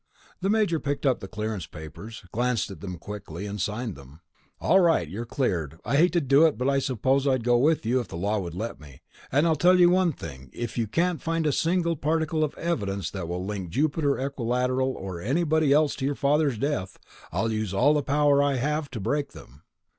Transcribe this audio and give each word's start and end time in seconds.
The 0.39 0.49
Major 0.49 0.79
picked 0.79 1.05
up 1.05 1.19
the 1.19 1.27
clearance 1.27 1.67
papers, 1.67 2.23
glanced 2.31 2.71
at 2.71 2.81
them 2.81 2.97
quickly, 2.97 3.45
and 3.45 3.61
signed 3.61 3.95
them. 3.95 4.21
"All 4.59 4.79
right, 4.79 5.07
you're 5.07 5.27
cleared. 5.27 5.79
I 5.85 5.95
hate 5.97 6.11
to 6.13 6.21
do 6.21 6.47
it, 6.47 6.57
but 6.57 6.67
I 6.67 6.79
suppose 6.79 7.27
I'd 7.27 7.43
go 7.43 7.59
with 7.59 7.85
you 7.85 7.99
if 7.99 8.07
the 8.07 8.15
law 8.17 8.39
would 8.39 8.55
let 8.55 8.79
me. 8.79 9.03
And 9.31 9.45
I'll 9.45 9.55
tell 9.55 9.79
you 9.79 9.91
one 9.91 10.11
thing... 10.13 10.49
if 10.53 10.75
you 10.75 10.87
can 10.87 11.19
find 11.19 11.45
a 11.45 11.51
single 11.51 11.95
particle 11.95 12.43
of 12.43 12.55
evidence 12.55 13.11
that 13.11 13.27
will 13.27 13.45
link 13.45 13.69
Jupiter 13.69 14.19
Equilateral 14.19 14.91
or 14.91 15.21
anybody 15.21 15.71
else 15.71 15.93
to 15.97 16.05
your 16.05 16.15
father's 16.15 16.57
death, 16.57 16.97
I'll 17.31 17.51
use 17.51 17.71
all 17.71 17.93
the 17.93 18.01
power 18.01 18.41
I 18.41 18.55
have 18.55 18.89
to 18.89 18.99
break 18.99 19.33
them." 19.33 19.61